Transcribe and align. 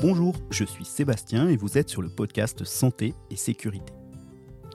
Bonjour, 0.00 0.36
je 0.50 0.62
suis 0.62 0.84
Sébastien 0.84 1.48
et 1.48 1.56
vous 1.56 1.76
êtes 1.76 1.88
sur 1.88 2.02
le 2.02 2.08
podcast 2.08 2.62
Santé 2.62 3.14
et 3.32 3.36
Sécurité. 3.36 3.92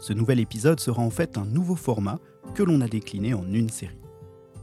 Ce 0.01 0.11
nouvel 0.11 0.41
épisode 0.41 0.81
sera 0.81 1.01
en 1.01 1.09
fait 1.09 1.37
un 1.37 1.45
nouveau 1.45 1.77
format 1.77 2.19
que 2.53 2.61
l'on 2.61 2.81
a 2.81 2.89
décliné 2.89 3.33
en 3.33 3.45
une 3.53 3.69
série. 3.69 4.01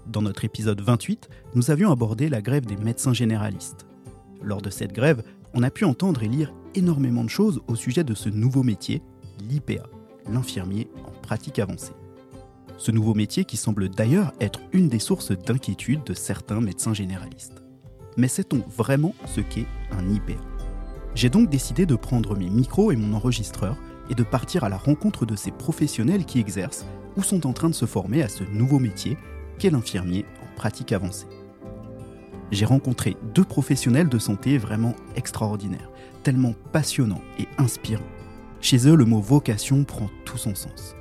Dans 0.06 0.20
notre 0.20 0.44
épisode 0.44 0.82
28, 0.82 1.30
nous 1.54 1.70
avions 1.70 1.90
abordé 1.90 2.28
la 2.28 2.42
grève 2.42 2.66
des 2.66 2.76
médecins 2.76 3.14
généralistes. 3.14 3.86
Lors 4.42 4.60
de 4.60 4.68
cette 4.68 4.92
grève, 4.92 5.22
on 5.54 5.62
a 5.62 5.70
pu 5.70 5.86
entendre 5.86 6.22
et 6.24 6.28
lire 6.28 6.52
énormément 6.74 7.24
de 7.24 7.30
choses 7.30 7.62
au 7.66 7.74
sujet 7.74 8.04
de 8.04 8.12
ce 8.12 8.28
nouveau 8.28 8.62
métier, 8.62 9.00
l'IPA, 9.48 9.88
l'infirmier 10.30 10.90
en 11.06 11.22
pratique 11.22 11.58
avancée. 11.58 11.94
Ce 12.76 12.90
nouveau 12.90 13.14
métier 13.14 13.46
qui 13.46 13.56
semble 13.56 13.88
d'ailleurs 13.88 14.34
être 14.40 14.60
une 14.72 14.90
des 14.90 14.98
sources 14.98 15.32
d'inquiétude 15.32 16.04
de 16.04 16.12
certains 16.12 16.60
médecins 16.60 16.92
généralistes. 16.92 17.59
Mais 18.20 18.28
sait-on 18.28 18.62
vraiment 18.68 19.14
ce 19.24 19.40
qu'est 19.40 19.64
un 19.90 20.06
IPA 20.06 20.34
j'ai 21.16 21.28
donc 21.28 21.50
décidé 21.50 21.86
de 21.86 21.96
prendre 21.96 22.36
mes 22.36 22.48
micros 22.48 22.92
et 22.92 22.96
mon 22.96 23.16
enregistreur 23.16 23.76
et 24.10 24.14
de 24.14 24.22
partir 24.22 24.62
à 24.62 24.68
la 24.68 24.76
rencontre 24.76 25.26
de 25.26 25.34
ces 25.34 25.50
professionnels 25.50 26.24
qui 26.24 26.38
exercent 26.38 26.86
ou 27.16 27.24
sont 27.24 27.48
en 27.48 27.52
train 27.52 27.68
de 27.68 27.74
se 27.74 27.86
former 27.86 28.22
à 28.22 28.28
ce 28.28 28.44
nouveau 28.44 28.78
métier 28.78 29.18
qu'est 29.58 29.70
l'infirmier 29.70 30.24
en 30.40 30.54
pratique 30.54 30.92
avancée. 30.92 31.26
J'ai 32.52 32.64
rencontré 32.64 33.16
deux 33.34 33.42
professionnels 33.42 34.08
de 34.08 34.18
santé 34.20 34.56
vraiment 34.56 34.94
extraordinaires, 35.16 35.90
tellement 36.22 36.54
passionnants 36.72 37.22
et 37.40 37.48
inspirants. 37.58 38.04
Chez 38.60 38.86
eux, 38.86 38.94
le 38.94 39.04
mot 39.04 39.20
vocation 39.20 39.82
prend 39.82 40.10
tout 40.24 40.38
son 40.38 40.54
sens. 40.54 40.94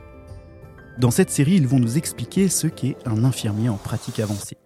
Dans 0.97 1.11
cette 1.11 1.29
série, 1.29 1.53
ils 1.55 1.67
vont 1.67 1.79
nous 1.79 1.97
expliquer 1.97 2.49
ce 2.49 2.65
qu'est 2.65 2.97
un 3.05 3.23
infirmier 3.23 3.69
en 3.69 3.77
pratique 3.77 4.19
avancée, 4.19 4.57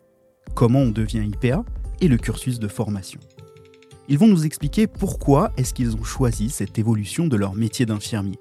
comment 0.55 0.79
on 0.79 0.91
devient 0.91 1.25
IPA 1.25 1.65
et 2.03 2.09
le 2.09 2.17
cursus 2.17 2.59
de 2.59 2.67
formation. 2.67 3.19
Ils 4.09 4.17
vont 4.17 4.27
nous 4.27 4.45
expliquer 4.45 4.87
pourquoi 4.87 5.53
est-ce 5.55 5.73
qu'ils 5.73 5.95
ont 5.95 6.03
choisi 6.03 6.49
cette 6.49 6.77
évolution 6.77 7.27
de 7.27 7.37
leur 7.37 7.55
métier 7.55 7.85
d'infirmier. 7.85 8.37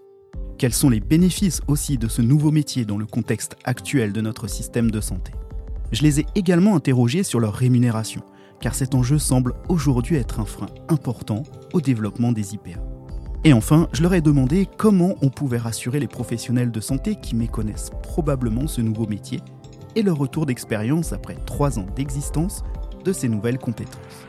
Quels 0.59 0.75
sont 0.75 0.91
les 0.91 0.99
bénéfices 0.99 1.61
aussi 1.69 1.97
de 1.97 2.09
ce 2.09 2.23
nouveau 2.23 2.51
métier 2.51 2.85
dans 2.85 2.99
le 2.99 3.07
contexte 3.07 3.57
actuel 3.63 4.13
de 4.13 4.21
notre 4.21 4.49
système 4.49 4.91
de 4.91 5.01
santé. 5.01 5.33
Je 5.93 6.03
les 6.03 6.21
ai 6.21 6.27
également 6.35 6.75
interrogés 6.75 7.23
sur 7.23 7.39
leur 7.39 7.55
rémunération, 7.55 8.23
car 8.61 8.75
cet 8.75 8.97
enjeu 8.97 9.19
semble 9.19 9.55
aujourd'hui 9.69 10.17
être 10.17 10.41
un 10.41 10.45
frein 10.45 10.69
important 10.89 11.45
au 11.73 11.81
développement 11.81 12.33
des 12.33 12.55
IPA. 12.55 12.81
Et 13.45 13.53
enfin, 13.53 13.89
je 13.93 14.03
leur 14.03 14.15
ai 14.15 14.21
demandé 14.21 14.69
comment 14.77 15.15
on 15.23 15.29
pouvait 15.29 15.59
rassurer 15.59 16.01
les 16.01 16.09
professionnels 16.09 16.73
de 16.73 16.81
santé 16.81 17.15
qui 17.15 17.37
méconnaissent 17.37 17.91
probablement 18.03 18.67
ce 18.67 18.81
nouveau 18.81 19.07
métier 19.07 19.41
et 19.95 20.03
leur 20.03 20.17
retour 20.17 20.47
d'expérience 20.47 21.13
après 21.13 21.37
trois 21.47 21.79
ans 21.79 21.87
d'existence 21.95 22.65
de 23.05 23.13
ces 23.13 23.29
nouvelles 23.29 23.59
compétences. 23.59 24.27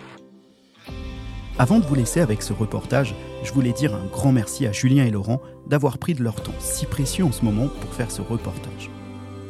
Avant 1.59 1.79
de 1.79 1.85
vous 1.85 1.95
laisser 1.95 2.19
avec 2.19 2.41
ce 2.41 2.51
reportage, 2.51 3.15
je 3.43 3.53
voulais 3.53 3.73
dire 3.73 3.93
un 3.93 4.05
grand 4.05 4.31
merci 4.31 4.65
à 4.65 4.71
Julien 4.71 5.05
et 5.05 5.11
Laurent 5.11 5.39
d'avoir 5.67 5.99
pris 5.99 6.15
de 6.15 6.23
leur 6.23 6.41
temps 6.41 6.53
si 6.59 6.85
précieux 6.85 7.25
en 7.25 7.31
ce 7.31 7.45
moment 7.45 7.67
pour 7.67 7.93
faire 7.93 8.09
ce 8.09 8.21
reportage. 8.21 8.89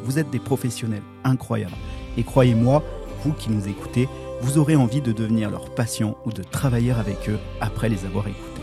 Vous 0.04 0.20
êtes 0.20 0.30
des 0.30 0.40
professionnels 0.40 1.04
incroyables 1.24 1.74
et 2.18 2.24
croyez-moi, 2.24 2.84
vous 3.24 3.32
qui 3.32 3.50
nous 3.50 3.68
écoutez, 3.70 4.10
vous 4.42 4.58
aurez 4.58 4.76
envie 4.76 5.02
de 5.02 5.14
devenir 5.14 5.50
leur 5.50 5.74
patient 5.74 6.18
ou 6.26 6.32
de 6.34 6.44
travailler 6.44 6.92
avec 6.92 7.30
eux 7.30 7.40
après 7.62 7.88
les 7.88 8.04
avoir 8.06 8.28
écoutés. 8.28 8.62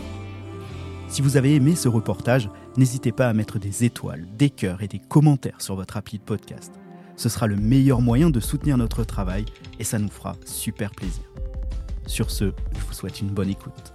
Si 1.07 1.21
vous 1.21 1.35
avez 1.35 1.55
aimé 1.55 1.75
ce 1.75 1.89
reportage, 1.89 2.49
n'hésitez 2.77 3.11
pas 3.11 3.27
à 3.27 3.33
mettre 3.33 3.57
des 3.57 3.83
étoiles, 3.83 4.27
des 4.37 4.51
cœurs 4.51 4.83
et 4.83 4.87
des 4.87 4.99
commentaires 4.99 5.59
sur 5.59 5.75
votre 5.75 5.97
appli 5.97 6.19
de 6.19 6.23
podcast. 6.23 6.80
Ce 7.21 7.29
sera 7.29 7.45
le 7.45 7.55
meilleur 7.55 8.01
moyen 8.01 8.31
de 8.31 8.39
soutenir 8.39 8.79
notre 8.79 9.03
travail 9.03 9.45
et 9.77 9.83
ça 9.83 9.99
nous 9.99 10.09
fera 10.09 10.35
super 10.43 10.89
plaisir. 10.89 11.21
Sur 12.07 12.31
ce, 12.31 12.45
je 12.45 12.79
vous 12.79 12.93
souhaite 12.93 13.21
une 13.21 13.29
bonne 13.29 13.49
écoute. 13.49 13.93